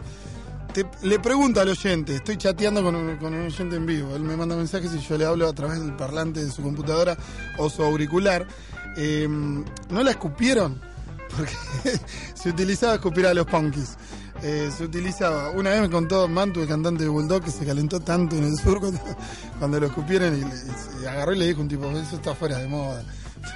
le 1.03 1.19
pregunto 1.19 1.61
al 1.61 1.69
oyente, 1.69 2.15
estoy 2.15 2.37
chateando 2.37 2.83
con 2.83 2.95
un, 2.95 3.45
oyente 3.45 3.75
en 3.75 3.85
vivo, 3.85 4.15
él 4.15 4.23
me 4.23 4.35
manda 4.35 4.55
mensajes 4.55 4.91
y 4.93 4.99
yo 4.99 5.17
le 5.17 5.25
hablo 5.25 5.47
a 5.47 5.53
través 5.53 5.79
del 5.79 5.93
parlante 5.93 6.43
de 6.43 6.51
su 6.51 6.61
computadora 6.61 7.17
o 7.57 7.69
su 7.69 7.83
auricular. 7.83 8.47
Eh, 8.97 9.27
¿No 9.29 10.03
la 10.03 10.11
escupieron? 10.11 10.79
Porque 11.35 11.53
se 12.33 12.49
utilizaba 12.49 12.95
escupir 12.95 13.25
a 13.25 13.33
los 13.33 13.45
punkis. 13.45 13.97
Eh, 14.43 14.71
se 14.75 14.83
utilizaba. 14.83 15.51
Una 15.51 15.69
vez 15.69 15.81
me 15.81 15.89
contó 15.89 16.27
Mantu, 16.27 16.61
el 16.61 16.67
cantante 16.67 17.03
de 17.03 17.09
Bulldog, 17.09 17.43
que 17.43 17.51
se 17.51 17.65
calentó 17.65 17.99
tanto 17.99 18.35
en 18.35 18.45
el 18.45 18.57
sur 18.57 18.79
cuando, 19.59 19.79
lo 19.79 19.85
escupieron 19.85 20.35
y, 20.37 21.05
agarró 21.05 21.33
y 21.33 21.37
le 21.37 21.47
dijo 21.47 21.61
un 21.61 21.67
tipo, 21.67 21.89
eso 21.91 22.15
está 22.15 22.33
fuera 22.33 22.57
de 22.57 22.67
moda. 22.67 23.03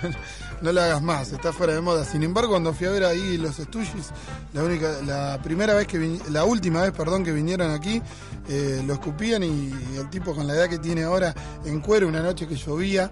no 0.66 0.74
lo 0.74 0.82
hagas 0.82 1.02
más, 1.02 1.32
está 1.32 1.54
fuera 1.54 1.74
de 1.74 1.82
moda. 1.82 2.04
Sin 2.04 2.24
embargo, 2.24 2.50
cuando 2.50 2.74
fui 2.74 2.88
a 2.88 2.90
ver 2.90 3.06
ahí 3.06 3.38
los 3.38 3.58
Stooges, 3.58 4.10
la 4.52 4.64
única, 4.64 5.00
la 5.06 5.40
primera 5.44 5.76
vez 5.76 5.86
que 5.86 6.20
la 6.32 6.44
última 6.44 6.82
vez, 6.82 6.92
perdón, 6.92 7.24
que 7.24 7.32
vinieron 7.32 7.70
aquí, 7.72 8.02
eh, 8.50 8.84
lo 8.86 8.94
escupían 8.94 9.44
y, 9.44 9.72
el 9.96 10.10
tipo 10.10 10.34
con 10.34 10.48
la 10.48 10.56
edad 10.56 10.68
que 10.68 10.80
tiene 10.80 11.04
ahora 11.04 11.36
en 11.66 11.80
cuero, 11.82 12.08
una 12.08 12.22
noche 12.22 12.48
que 12.48 12.56
llovía 12.56 13.12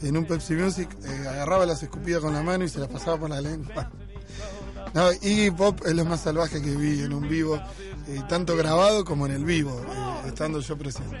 en 0.00 0.16
un 0.16 0.24
Pepsi 0.24 0.54
Music, 0.54 0.88
eh, 1.04 1.28
agarraba 1.28 1.66
las 1.66 1.82
escupidas 1.82 2.22
con 2.22 2.32
la 2.32 2.42
mano 2.42 2.64
y 2.64 2.70
se 2.70 2.80
las 2.80 2.88
pasaba 2.88 3.18
por 3.18 3.30
la 3.30 3.40
lengua. 3.40 3.90
No, 4.92 5.10
Iggy 5.10 5.50
Pop 5.50 5.80
es 5.84 5.92
lo 5.92 6.04
más 6.04 6.20
salvaje 6.20 6.62
que 6.62 6.70
vi 6.76 7.02
en 7.02 7.12
un 7.12 7.28
vivo, 7.28 7.56
eh, 8.06 8.20
tanto 8.28 8.56
grabado 8.56 9.04
como 9.04 9.26
en 9.26 9.32
el 9.32 9.44
vivo, 9.44 9.80
eh, 9.80 10.28
estando 10.28 10.60
yo 10.60 10.78
presente. 10.78 11.18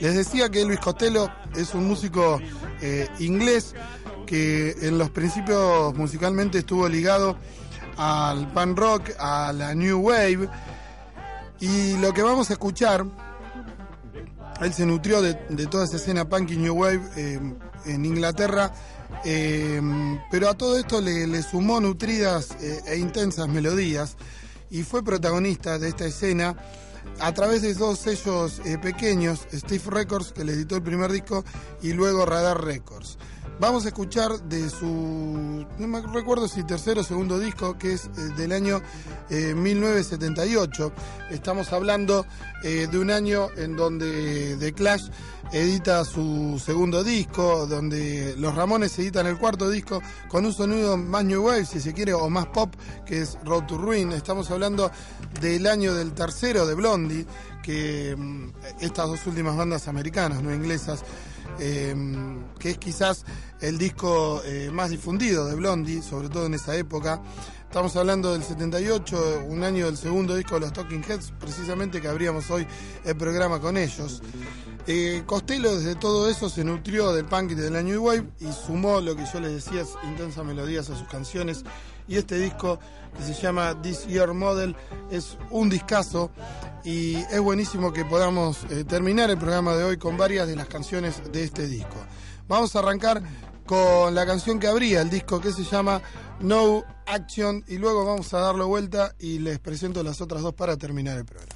Les 0.00 0.16
decía 0.16 0.48
que 0.48 0.62
Elvis 0.62 0.80
Costello 0.80 1.30
es 1.54 1.74
un 1.74 1.86
músico 1.86 2.40
inglés 3.20 3.72
que 4.32 4.74
en 4.80 4.96
los 4.96 5.10
principios 5.10 5.94
musicalmente 5.94 6.58
estuvo 6.58 6.88
ligado 6.88 7.36
al 7.98 8.50
punk 8.52 8.78
rock, 8.78 9.10
a 9.18 9.52
la 9.52 9.74
new 9.74 10.00
wave, 10.00 10.48
y 11.60 11.98
lo 11.98 12.14
que 12.14 12.22
vamos 12.22 12.48
a 12.48 12.54
escuchar, 12.54 13.04
él 14.60 14.72
se 14.72 14.86
nutrió 14.86 15.20
de, 15.20 15.34
toda 15.66 15.84
esa 15.84 15.96
escena 15.96 16.26
punk 16.26 16.50
y 16.52 16.56
new 16.56 16.74
wave 16.74 17.02
en 17.84 18.04
Inglaterra 18.06 18.72
Em, 19.24 20.18
pero 20.30 20.48
a 20.48 20.54
todo 20.54 20.78
esto 20.78 21.00
le, 21.00 21.42
sumó 21.42 21.80
nutridas 21.80 22.56
eh, 22.60 22.80
e 22.86 22.96
intensas 22.96 23.48
melodías 23.48 24.16
y 24.68 24.82
fue 24.82 25.04
protagonista 25.04 25.78
de 25.78 25.88
esta 25.88 26.06
escena 26.06 26.56
a 27.20 27.32
través 27.32 27.62
de 27.62 27.74
dos 27.74 28.00
sellos 28.00 28.60
eh, 28.64 28.78
pequeños, 28.78 29.46
Steve 29.52 29.84
Records, 29.86 30.32
que 30.32 30.44
le 30.44 30.52
editó 30.52 30.76
el 30.76 30.82
primer 30.82 31.12
disco, 31.12 31.44
y 31.82 31.92
luego 31.92 32.24
Radar 32.24 32.64
Records. 32.64 33.18
Vamos 33.60 33.84
a 33.84 33.88
escuchar 33.88 34.40
de 34.42 34.68
su, 34.68 35.66
no 35.78 35.86
me 35.86 36.00
recuerdo 36.00 36.48
si 36.48 36.64
tercero 36.64 37.02
o 37.02 37.04
segundo 37.04 37.38
disco, 37.38 37.78
que 37.78 37.92
es 37.92 38.06
eh, 38.06 38.34
del 38.36 38.52
año 38.52 38.82
1978. 39.30 40.92
Estamos 41.30 41.72
hablando 41.72 42.26
de 42.62 42.98
un 42.98 43.10
año 43.10 43.48
en 43.56 43.76
donde 43.76 44.56
The 44.58 44.74
Clash 44.74 45.08
edita 45.52 46.04
su 46.04 46.60
segundo 46.64 47.04
disco, 47.04 47.66
donde 47.66 48.34
los 48.38 48.54
Ramones 48.54 48.98
editan 48.98 49.26
el 49.26 49.36
cuarto 49.36 49.68
disco 49.68 50.00
con 50.28 50.46
un 50.46 50.52
sonido 50.52 50.96
más 50.96 51.24
New 51.24 51.44
Wave, 51.44 51.66
si 51.66 51.80
se 51.80 51.92
quiere, 51.92 52.14
o 52.14 52.28
más 52.30 52.46
pop, 52.46 52.74
que 53.04 53.20
es 53.20 53.38
Road 53.44 53.66
to 53.66 53.76
Ruin. 53.76 54.12
Estamos 54.12 54.50
hablando 54.50 54.90
del 55.40 55.66
año 55.66 55.94
del 55.94 56.12
tercero 56.12 56.66
de 56.66 56.74
Blondie, 56.74 57.26
que 57.62 58.14
mm, 58.16 58.52
estas 58.80 59.08
dos 59.08 59.26
últimas 59.26 59.56
bandas 59.56 59.88
americanas, 59.88 60.42
no 60.42 60.52
inglesas, 60.52 61.04
eh, 61.58 61.94
que 62.58 62.70
es 62.70 62.78
quizás 62.78 63.24
el 63.60 63.78
disco 63.78 64.42
eh, 64.44 64.70
más 64.72 64.90
difundido 64.90 65.46
de 65.46 65.54
Blondie, 65.54 66.02
sobre 66.02 66.28
todo 66.28 66.46
en 66.46 66.54
esa 66.54 66.76
época. 66.76 67.22
Estamos 67.72 67.96
hablando 67.96 68.32
del 68.32 68.42
78, 68.42 69.44
un 69.48 69.64
año 69.64 69.86
del 69.86 69.96
segundo 69.96 70.36
disco 70.36 70.56
de 70.56 70.60
los 70.60 70.74
Talking 70.74 71.02
Heads, 71.08 71.32
precisamente 71.40 72.02
que 72.02 72.08
abríamos 72.08 72.50
hoy 72.50 72.66
el 73.04 73.16
programa 73.16 73.60
con 73.60 73.78
ellos. 73.78 74.22
Eh, 74.86 75.22
Costello 75.24 75.76
desde 75.76 75.94
todo 75.94 76.28
eso 76.28 76.50
se 76.50 76.64
nutrió 76.64 77.12
del 77.12 77.24
punk 77.24 77.52
y 77.52 77.54
de 77.54 77.70
la 77.70 77.82
New 77.82 78.04
Wave 78.04 78.24
y 78.40 78.52
sumó 78.52 79.00
lo 79.00 79.16
que 79.16 79.24
yo 79.32 79.40
les 79.40 79.64
decía, 79.64 79.84
intensas 80.02 80.44
melodías 80.44 80.90
a 80.90 80.98
sus 80.98 81.08
canciones. 81.08 81.64
Y 82.08 82.16
este 82.16 82.36
disco 82.36 82.78
que 83.16 83.22
se 83.22 83.34
llama 83.34 83.80
This 83.82 84.06
Year 84.06 84.32
Model 84.32 84.76
es 85.10 85.36
un 85.50 85.68
discazo 85.68 86.30
y 86.84 87.16
es 87.16 87.40
buenísimo 87.40 87.92
que 87.92 88.04
podamos 88.04 88.64
eh, 88.70 88.84
terminar 88.84 89.30
el 89.30 89.38
programa 89.38 89.74
de 89.74 89.84
hoy 89.84 89.96
con 89.96 90.16
varias 90.16 90.48
de 90.48 90.56
las 90.56 90.66
canciones 90.66 91.32
de 91.32 91.44
este 91.44 91.66
disco. 91.66 91.96
Vamos 92.48 92.74
a 92.74 92.80
arrancar 92.80 93.22
con 93.66 94.14
la 94.14 94.26
canción 94.26 94.58
que 94.58 94.66
abría 94.66 95.00
el 95.00 95.10
disco 95.10 95.40
que 95.40 95.52
se 95.52 95.64
llama 95.64 96.02
No 96.40 96.84
Action 97.06 97.64
y 97.68 97.78
luego 97.78 98.04
vamos 98.04 98.32
a 98.34 98.40
darlo 98.40 98.66
vuelta 98.68 99.14
y 99.18 99.38
les 99.38 99.58
presento 99.58 100.02
las 100.02 100.20
otras 100.20 100.42
dos 100.42 100.54
para 100.54 100.76
terminar 100.76 101.18
el 101.18 101.24
programa. 101.24 101.52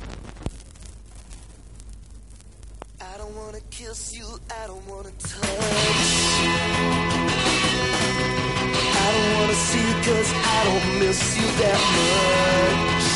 I 9.07 9.13
don't 9.13 9.33
wanna 9.39 9.55
see 9.55 9.85
you 9.87 9.95
cause 10.03 10.31
I 10.35 10.59
don't 10.67 10.87
miss 10.99 11.21
you 11.39 11.47
that 11.63 11.81
much. 11.95 13.07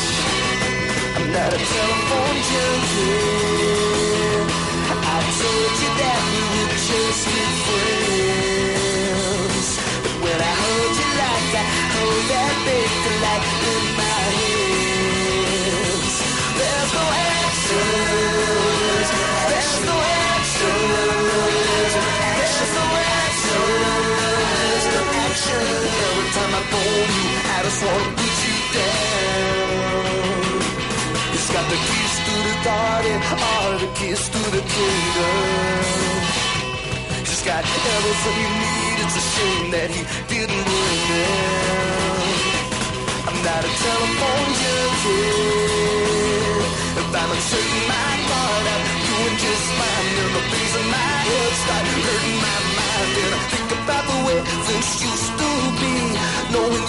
I'm 1.17 1.27
not 1.35 1.51
a 1.51 1.59
telephone 1.71 2.39
junkie. 2.49 3.19
I 5.15 5.17
told 5.39 5.73
you 5.83 5.91
that 6.01 6.19
we 6.31 6.39
would 6.51 6.73
just 6.87 7.23
be 7.35 7.43
friends. 7.65 8.89
But 10.03 10.15
when 10.23 10.39
I 10.39 10.53
hold 10.63 10.93
you 11.01 11.09
like 11.23 11.51
I 11.59 11.65
hold 11.95 12.23
that 12.31 12.53
oh, 12.55 12.65
baby 12.67 13.11
like 13.27 13.90
you, 26.91 27.29
I 27.55 27.59
just 27.63 27.81
wanna 27.85 28.11
put 28.19 28.35
you 28.47 28.57
down. 28.77 30.11
It's 31.35 31.49
got 31.55 31.65
the 31.71 31.79
keys 31.87 32.15
to 32.27 32.35
the 32.47 32.55
garden, 32.67 33.17
all 33.49 33.71
the 33.83 33.89
keys 33.97 34.23
to 34.33 34.41
the 34.55 34.63
kingdom. 34.75 35.81
He's 37.25 37.43
got 37.43 37.63
everything 37.65 38.37
you 38.43 38.49
need. 38.63 38.97
It's 39.03 39.15
a 39.17 39.25
shame 39.33 39.67
that 39.71 39.89
he 39.89 40.01
didn't 40.33 40.80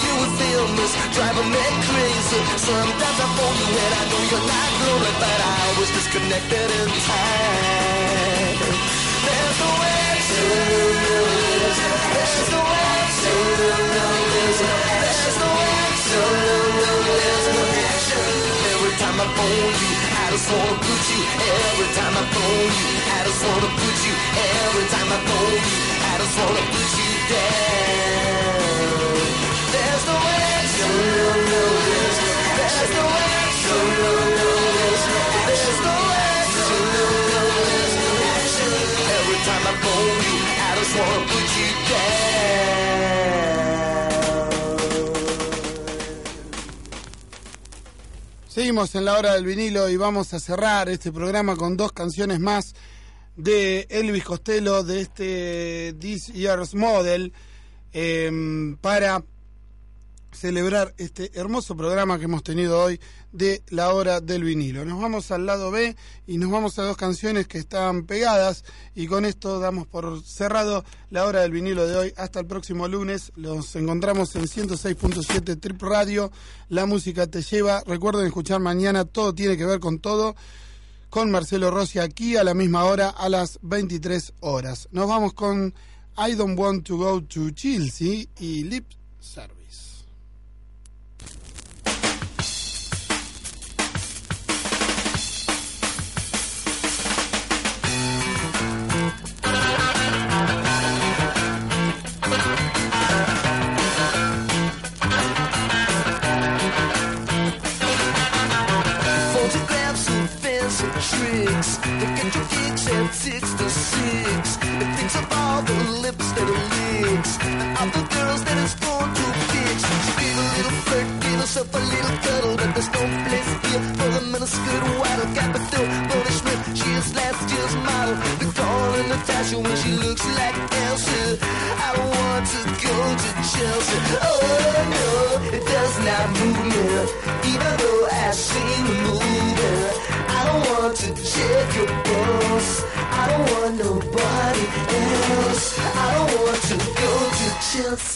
you 0.00 0.14
were 0.20 0.32
there 0.40 0.64
was 0.78 0.92
driving 1.12 1.50
me 1.52 1.64
crazy. 1.84 2.40
Sometimes 2.56 3.18
I 3.20 3.28
phone 3.36 3.56
I 3.92 4.04
know 4.08 4.22
you're 4.32 4.46
not 4.48 4.70
I 5.42 5.76
was 5.78 5.90
disconnected 5.92 6.68
in 6.80 6.88
time. 7.08 8.58
There's 9.26 9.58
no 9.60 9.70
answers. 10.08 10.96
There's 11.62 12.50
no 12.52 12.62
answers. 12.96 13.72
There's 14.62 15.38
no 15.44 15.50
answers. 15.80 16.42
There's 17.20 17.46
no 17.52 17.62
action. 17.92 18.28
Every 18.72 18.94
time 18.96 19.18
I 19.20 19.26
phone 19.36 19.72
you, 19.82 19.92
I 20.08 20.26
just 20.32 20.48
wanna 20.52 20.76
put 20.88 21.02
you. 21.12 21.20
Every 21.52 21.88
time 21.98 22.14
I 22.16 22.24
phone 22.32 22.72
you, 22.80 22.90
I 23.12 23.18
just 23.28 23.40
wanna 23.44 23.70
put 23.76 23.98
you. 24.06 24.14
Every 24.40 24.86
time 24.94 25.08
I 25.12 25.18
phone 25.28 25.58
you, 25.68 25.80
I 26.00 26.12
just 26.20 26.34
wanna 26.40 26.64
put 26.72 26.90
you 26.96 27.10
down. 27.28 28.31
Seguimos 48.48 48.94
en 48.94 49.06
la 49.06 49.18
hora 49.18 49.32
del 49.32 49.46
vinilo 49.46 49.88
y 49.88 49.96
vamos 49.96 50.34
a 50.34 50.38
cerrar 50.40 50.90
este 50.90 51.10
programa 51.10 51.56
con 51.56 51.76
dos 51.76 51.92
canciones 51.92 52.38
más 52.38 52.74
de 53.36 53.86
Elvis 53.88 54.24
Costello 54.24 54.82
de 54.82 55.00
este 55.00 55.94
This 55.98 56.26
Year's 56.28 56.74
Model 56.74 57.32
eh, 57.94 58.76
para 58.80 59.24
celebrar 60.32 60.94
este 60.96 61.30
hermoso 61.34 61.76
programa 61.76 62.18
que 62.18 62.24
hemos 62.24 62.42
tenido 62.42 62.82
hoy 62.82 63.00
de 63.32 63.62
la 63.68 63.92
hora 63.92 64.20
del 64.20 64.44
vinilo. 64.44 64.84
Nos 64.84 65.00
vamos 65.00 65.30
al 65.30 65.46
lado 65.46 65.70
B 65.70 65.94
y 66.26 66.38
nos 66.38 66.50
vamos 66.50 66.78
a 66.78 66.82
dos 66.82 66.96
canciones 66.96 67.46
que 67.46 67.58
están 67.58 68.04
pegadas 68.04 68.64
y 68.94 69.06
con 69.06 69.24
esto 69.24 69.60
damos 69.60 69.86
por 69.86 70.22
cerrado 70.22 70.84
la 71.10 71.26
hora 71.26 71.40
del 71.40 71.52
vinilo 71.52 71.86
de 71.86 71.96
hoy. 71.96 72.14
Hasta 72.16 72.40
el 72.40 72.46
próximo 72.46 72.88
lunes. 72.88 73.32
Los 73.36 73.76
encontramos 73.76 74.34
en 74.36 74.44
106.7 74.44 75.60
Trip 75.60 75.82
Radio. 75.82 76.32
La 76.68 76.86
música 76.86 77.26
te 77.26 77.42
lleva. 77.42 77.82
Recuerden 77.86 78.26
escuchar 78.26 78.60
mañana 78.60 79.04
Todo 79.04 79.34
tiene 79.34 79.56
que 79.56 79.64
ver 79.64 79.80
con 79.80 79.98
todo 79.98 80.34
con 81.12 81.30
Marcelo 81.30 81.70
Rossi 81.70 81.98
aquí 81.98 82.38
a 82.38 82.44
la 82.44 82.54
misma 82.54 82.84
hora 82.84 83.10
a 83.10 83.28
las 83.28 83.58
23 83.60 84.32
horas. 84.40 84.88
Nos 84.92 85.06
vamos 85.06 85.34
con 85.34 85.74
I 86.16 86.34
Don't 86.34 86.58
Want 86.58 86.86
to 86.86 86.96
Go 86.96 87.22
to 87.22 87.50
Chelsea 87.50 88.24
y 88.40 88.64
Lip 88.64 88.86
Service. 89.20 89.61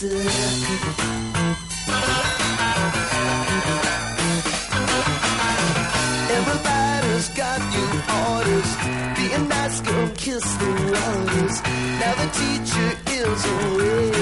Everybody's 0.07 0.39
got 7.35 7.59
new 7.73 7.91
orders. 8.31 8.69
Be 9.17 9.25
a 9.33 9.39
nice 9.49 9.81
girl, 9.81 10.09
kiss 10.15 10.45
the 10.55 10.69
waters. 10.93 11.61
Now 11.99 12.13
the 12.21 12.27
teacher 12.39 12.89
is 13.11 13.45
away. 13.45 14.16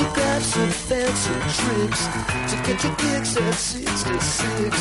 Photographs 0.00 0.46
some 0.56 0.70
fancy 0.70 1.34
tricks 1.60 2.08
to 2.48 2.56
get 2.64 2.80
your 2.80 2.94
kicks 2.96 3.36
at 3.36 3.52
66. 3.52 4.72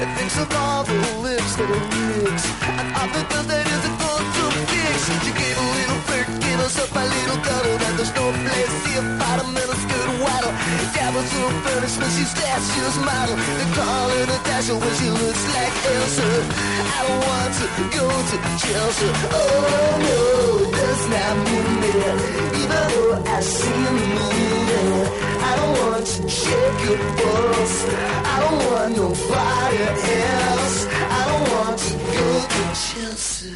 And 0.00 0.08
thinks 0.16 0.38
of 0.40 0.48
all 0.56 0.84
the 0.84 0.96
lips 1.20 1.56
that 1.60 1.68
are 1.68 1.86
rich. 1.92 2.44
And 2.80 2.88
all 2.96 3.08
the 3.12 3.20
girls 3.28 3.48
that 3.52 3.68
isn't 3.68 3.96
going 4.00 4.28
to 4.32 4.44
fix. 4.72 4.96
She 5.28 5.32
gave 5.36 5.56
a 5.60 5.66
little 5.76 6.00
flirt, 6.08 6.28
gave 6.40 6.60
us 6.64 6.76
up 6.80 6.88
a 6.88 7.04
little 7.04 7.40
cuddle. 7.44 7.76
That 7.84 8.00
there's 8.00 8.14
no 8.16 8.32
place 8.32 8.74
here, 8.88 9.04
bottom 9.20 9.52
a 9.52 9.76
skirt 9.76 10.08
waddle. 10.24 10.54
Dabbles 10.96 11.28
in 11.36 11.40
her 11.44 11.54
furnace 11.68 11.96
when 12.00 12.10
she's 12.16 12.32
she's 12.32 12.96
model. 13.04 13.36
They 13.36 13.68
call 13.76 14.08
her 14.08 14.24
the 14.24 14.38
dasher 14.48 14.76
when 14.80 14.94
she 14.96 15.12
looks 15.12 15.44
like 15.52 15.74
Elsa. 15.84 16.28
I 16.96 17.00
don't 17.04 17.22
want 17.28 17.52
to 17.60 17.66
go 17.92 18.08
to 18.08 18.36
Chelsea. 18.56 19.10
Oh 19.36 20.00
no, 20.00 20.61
does 20.82 21.04
not 21.14 21.34
move 21.46 21.72
me. 21.82 21.90
Even 22.60 22.82
though 22.92 23.36
I 23.36 23.40
see 23.40 23.82
the 23.86 23.92
movie, 24.14 25.02
I 25.48 25.52
don't 25.58 25.74
want 25.82 26.04
to 26.12 26.20
check 26.40 26.74
your 26.86 27.00
pulse. 27.18 27.78
I 28.32 28.36
don't 28.42 28.60
want 28.68 28.90
nobody 29.02 29.78
else. 30.48 30.78
I 31.18 31.22
don't 31.30 31.46
want 31.54 31.76
to 31.86 31.92
go 32.14 32.26
to 32.52 32.62
Chelsea. 32.84 33.52